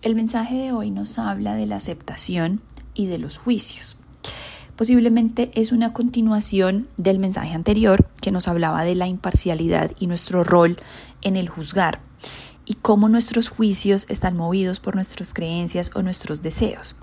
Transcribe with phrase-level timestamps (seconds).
[0.00, 2.60] El mensaje de hoy nos habla de la aceptación
[2.94, 3.96] y de los juicios.
[4.76, 10.44] Posiblemente es una continuación del mensaje anterior que nos hablaba de la imparcialidad y nuestro
[10.44, 10.78] rol
[11.22, 11.98] en el juzgar
[12.64, 16.94] y cómo nuestros juicios están movidos por nuestras creencias o nuestros deseos.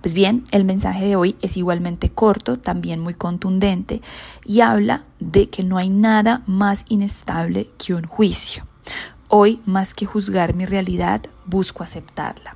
[0.00, 4.00] Pues bien, el mensaje de hoy es igualmente corto, también muy contundente
[4.44, 8.64] y habla de que no hay nada más inestable que un juicio.
[9.36, 12.54] Hoy, más que juzgar mi realidad, busco aceptarla.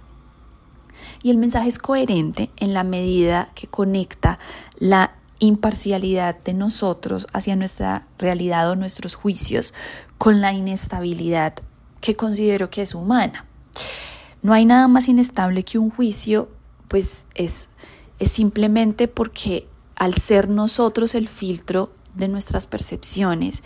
[1.24, 4.38] Y el mensaje es coherente en la medida que conecta
[4.76, 9.74] la imparcialidad de nosotros hacia nuestra realidad o nuestros juicios
[10.18, 11.54] con la inestabilidad
[12.00, 13.44] que considero que es humana.
[14.42, 16.48] No hay nada más inestable que un juicio,
[16.86, 17.70] pues es,
[18.20, 19.66] es simplemente porque
[19.96, 23.64] al ser nosotros el filtro de nuestras percepciones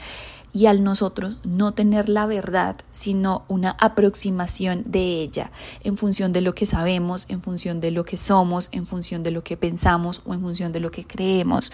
[0.53, 5.51] y al nosotros no tener la verdad, sino una aproximación de ella
[5.83, 9.31] en función de lo que sabemos, en función de lo que somos, en función de
[9.31, 11.73] lo que pensamos o en función de lo que creemos,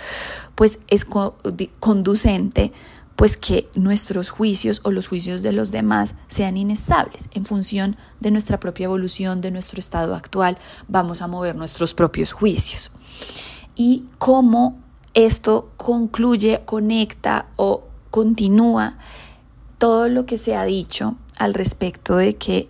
[0.55, 1.05] pues es
[1.81, 2.73] conducente
[3.17, 7.29] pues que nuestros juicios o los juicios de los demás sean inestables.
[7.33, 12.31] En función de nuestra propia evolución, de nuestro estado actual, vamos a mover nuestros propios
[12.31, 12.93] juicios.
[13.75, 14.79] Y cómo
[15.15, 18.99] esto concluye, conecta o continúa
[19.79, 22.69] todo lo que se ha dicho al respecto de que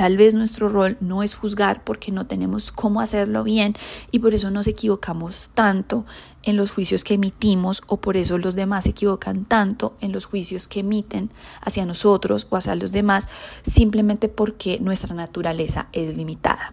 [0.00, 3.74] tal vez nuestro rol no es juzgar porque no tenemos cómo hacerlo bien
[4.10, 6.06] y por eso nos equivocamos tanto
[6.42, 10.24] en los juicios que emitimos o por eso los demás se equivocan tanto en los
[10.24, 11.30] juicios que emiten
[11.60, 13.28] hacia nosotros o hacia los demás
[13.60, 16.72] simplemente porque nuestra naturaleza es limitada.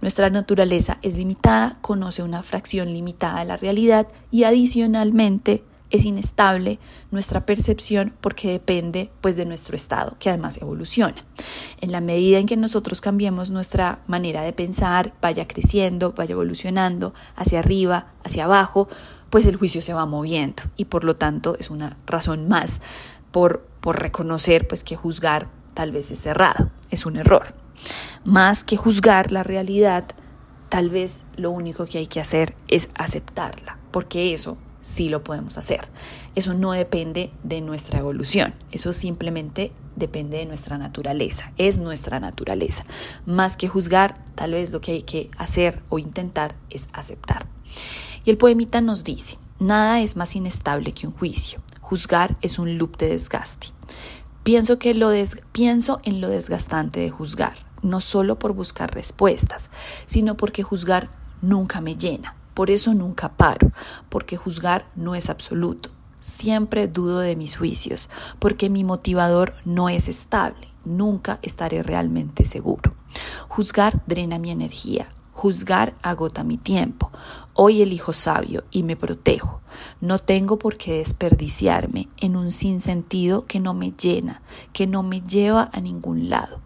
[0.00, 6.78] Nuestra naturaleza es limitada, conoce una fracción limitada de la realidad y adicionalmente es inestable
[7.10, 11.24] nuestra percepción porque depende pues de nuestro estado, que además evoluciona.
[11.80, 17.14] En la medida en que nosotros cambiemos nuestra manera de pensar, vaya creciendo, vaya evolucionando
[17.36, 18.88] hacia arriba, hacia abajo,
[19.30, 22.80] pues el juicio se va moviendo y por lo tanto es una razón más
[23.30, 27.54] por, por reconocer pues que juzgar tal vez es cerrado, es un error.
[28.24, 30.04] Más que juzgar la realidad,
[30.68, 35.58] tal vez lo único que hay que hacer es aceptarla, porque eso sí lo podemos
[35.58, 35.86] hacer.
[36.34, 42.84] Eso no depende de nuestra evolución, eso simplemente depende de nuestra naturaleza, es nuestra naturaleza.
[43.26, 47.46] Más que juzgar, tal vez lo que hay que hacer o intentar es aceptar.
[48.24, 52.78] Y el poemita nos dice, nada es más inestable que un juicio, juzgar es un
[52.78, 53.68] loop de desgaste.
[54.42, 55.10] Pienso, que lo
[55.52, 59.70] pienso en lo desgastante de juzgar, no solo por buscar respuestas,
[60.06, 61.10] sino porque juzgar
[61.42, 63.70] nunca me llena por eso nunca paro,
[64.08, 65.90] porque juzgar no es absoluto.
[66.18, 68.10] Siempre dudo de mis juicios,
[68.40, 70.66] porque mi motivador no es estable.
[70.84, 72.96] Nunca estaré realmente seguro.
[73.48, 75.08] Juzgar drena mi energía.
[75.34, 77.12] Juzgar agota mi tiempo.
[77.54, 79.60] Hoy elijo sabio y me protejo.
[80.00, 84.42] No tengo por qué desperdiciarme en un sinsentido que no me llena,
[84.72, 86.60] que no me lleva a ningún lado.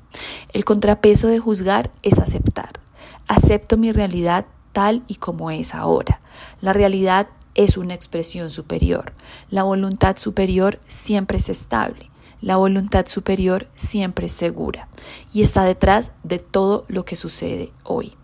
[0.54, 2.80] El contrapeso de juzgar es aceptar.
[3.28, 6.20] Acepto mi realidad tal y como es ahora.
[6.60, 9.12] La realidad es una expresión superior.
[9.50, 12.10] La voluntad superior siempre es estable.
[12.40, 14.88] La voluntad superior siempre es segura
[15.32, 18.14] y está detrás de todo lo que sucede hoy.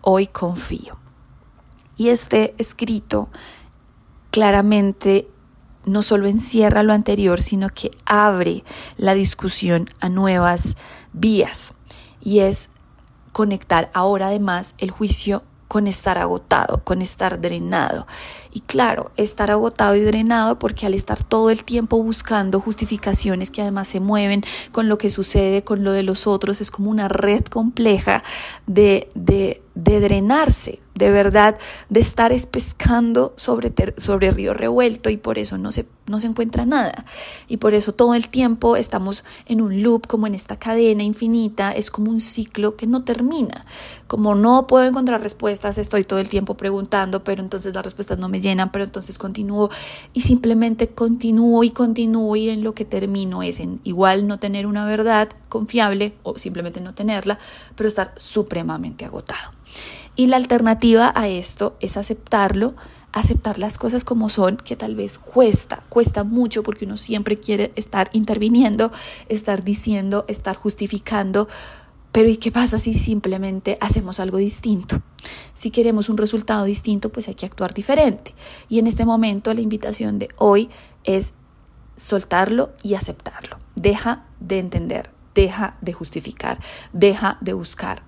[0.00, 0.96] Hoy confío.
[1.96, 3.28] Y este escrito
[4.30, 5.28] claramente
[5.84, 8.62] no solo encierra lo anterior, sino que abre
[8.96, 10.76] la discusión a nuevas
[11.12, 11.74] vías.
[12.20, 12.68] Y es
[13.32, 18.06] conectar ahora además el juicio con estar agotado, con estar drenado.
[18.52, 23.60] Y claro, estar agotado y drenado porque al estar todo el tiempo buscando justificaciones que
[23.60, 24.42] además se mueven
[24.72, 28.24] con lo que sucede, con lo de los otros, es como una red compleja
[28.66, 31.56] de, de, de drenarse, de verdad,
[31.88, 36.66] de estar pescando sobre, sobre río revuelto y por eso no se, no se encuentra
[36.66, 37.04] nada.
[37.46, 41.72] Y por eso todo el tiempo estamos en un loop, como en esta cadena infinita,
[41.72, 43.64] es como un ciclo que no termina.
[44.08, 48.28] Como no puedo encontrar respuestas, estoy todo el tiempo preguntando, pero entonces las respuestas no
[48.28, 49.70] me llenan, pero entonces continúo
[50.12, 54.66] y simplemente continúo y continúo y en lo que termino es en igual no tener
[54.66, 57.38] una verdad confiable o simplemente no tenerla,
[57.76, 59.52] pero estar supremamente agotado.
[60.18, 62.74] Y la alternativa a esto es aceptarlo,
[63.12, 67.70] aceptar las cosas como son, que tal vez cuesta, cuesta mucho porque uno siempre quiere
[67.76, 68.90] estar interviniendo,
[69.28, 71.46] estar diciendo, estar justificando.
[72.10, 75.00] Pero ¿y qué pasa si simplemente hacemos algo distinto?
[75.54, 78.34] Si queremos un resultado distinto, pues hay que actuar diferente.
[78.68, 80.68] Y en este momento la invitación de hoy
[81.04, 81.34] es
[81.96, 83.60] soltarlo y aceptarlo.
[83.76, 86.58] Deja de entender, deja de justificar,
[86.92, 88.02] deja de buscar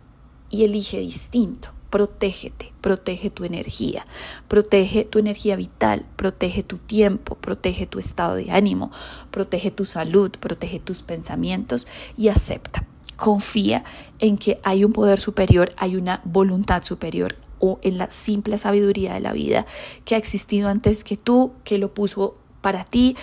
[0.50, 1.70] y elige distinto.
[1.90, 4.06] Protégete, protege tu energía,
[4.46, 8.92] protege tu energía vital, protege tu tiempo, protege tu estado de ánimo,
[9.32, 12.86] protege tu salud, protege tus pensamientos y acepta.
[13.16, 13.84] Confía
[14.20, 19.14] en que hay un poder superior, hay una voluntad superior o en la simple sabiduría
[19.14, 19.66] de la vida
[20.04, 23.16] que ha existido antes que tú, que lo puso para ti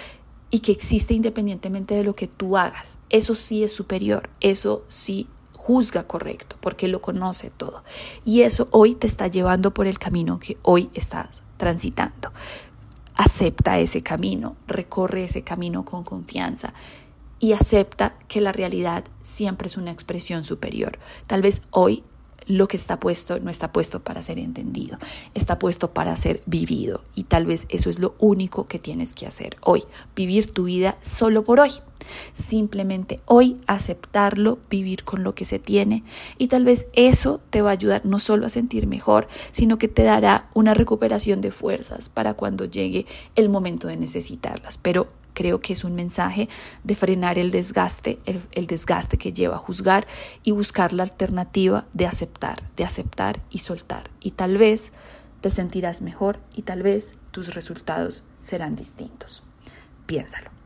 [0.50, 3.00] y que existe independientemente de lo que tú hagas.
[3.10, 5.28] Eso sí es superior, eso sí
[5.68, 7.84] juzga correcto, porque lo conoce todo.
[8.24, 12.32] Y eso hoy te está llevando por el camino que hoy estás transitando.
[13.16, 16.74] Acepta ese camino, recorre ese camino con confianza
[17.40, 21.00] y acepta que la realidad siempre es una expresión superior.
[21.28, 22.06] Tal vez hoy
[22.48, 24.98] lo que está puesto no está puesto para ser entendido,
[25.34, 27.02] está puesto para ser vivido.
[27.16, 29.84] Y tal vez eso es lo único que tienes que hacer hoy,
[30.16, 31.72] vivir tu vida solo por hoy.
[32.34, 36.04] Simplemente hoy aceptarlo, vivir con lo que se tiene
[36.38, 39.90] y tal vez eso te va a ayudar no solo a sentir mejor, sino que
[39.90, 43.06] te dará una recuperación de fuerzas para cuando llegue
[43.36, 44.78] el momento de necesitarlas.
[44.78, 46.50] Pero creo que es un mensaje
[46.84, 50.08] de frenar el desgaste, el, desgaste que lleva a juzgar
[50.42, 54.10] y buscar la alternativa de aceptar, de aceptar y soltar.
[54.20, 54.94] Y tal vez
[55.42, 59.44] te sentirás mejor y tal vez tus resultados serán distintos.
[60.08, 60.57] Piénsalo.